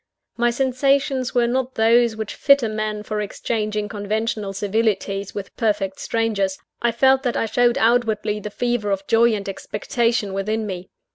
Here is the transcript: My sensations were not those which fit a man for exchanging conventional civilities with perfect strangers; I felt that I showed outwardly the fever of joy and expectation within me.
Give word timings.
My 0.35 0.49
sensations 0.49 1.35
were 1.35 1.45
not 1.45 1.75
those 1.75 2.15
which 2.15 2.33
fit 2.33 2.63
a 2.63 2.67
man 2.69 3.03
for 3.03 3.21
exchanging 3.21 3.87
conventional 3.87 4.51
civilities 4.51 5.35
with 5.35 5.55
perfect 5.57 5.99
strangers; 5.99 6.57
I 6.81 6.91
felt 6.91 7.21
that 7.21 7.37
I 7.37 7.45
showed 7.45 7.77
outwardly 7.77 8.39
the 8.39 8.49
fever 8.49 8.89
of 8.89 9.05
joy 9.05 9.33
and 9.35 9.47
expectation 9.47 10.33
within 10.33 10.65
me. 10.65 10.89